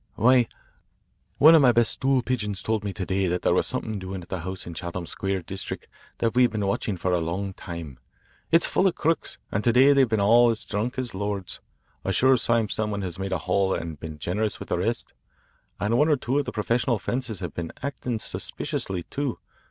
"Why, 0.15 0.47
one 1.37 1.53
of 1.53 1.61
my 1.61 1.71
best 1.71 1.91
stool 1.91 2.23
pigeons 2.23 2.63
told 2.63 2.83
me 2.83 2.91
to 2.91 3.05
day 3.05 3.27
that 3.27 3.43
there 3.43 3.53
was 3.53 3.67
something 3.67 3.99
doing 3.99 4.23
at 4.23 4.33
a 4.33 4.39
house 4.39 4.65
in 4.65 4.73
the 4.73 4.79
Chatham 4.79 5.05
Square 5.05 5.43
district 5.43 5.87
that 6.17 6.33
we 6.33 6.41
have 6.41 6.51
been 6.51 6.65
watching 6.65 6.97
for 6.97 7.11
a 7.11 7.19
long 7.21 7.53
time. 7.53 7.99
It's 8.49 8.65
full 8.65 8.87
of 8.87 8.95
crooks, 8.95 9.37
and 9.51 9.63
to 9.63 9.71
day 9.71 9.93
they've 9.93 10.11
all 10.13 10.47
been 10.47 10.51
as 10.53 10.65
drunk 10.65 10.97
as 10.97 11.13
lords, 11.13 11.59
a 12.03 12.11
sure 12.11 12.35
sign 12.37 12.67
some 12.69 12.89
one 12.89 13.03
has 13.03 13.19
made 13.19 13.31
a 13.31 13.37
haul 13.37 13.75
and 13.75 13.99
been 13.99 14.17
generous 14.17 14.59
with 14.59 14.69
the 14.69 14.79
rest. 14.79 15.13
And 15.79 15.95
one 15.99 16.09
or 16.09 16.17
two 16.17 16.39
of 16.39 16.45
the 16.45 16.51
professional 16.51 16.97
'fences' 16.97 17.39
have 17.41 17.53
been 17.53 17.71
acting 17.83 18.17
suspiciously, 18.17 19.03
too. 19.03 19.37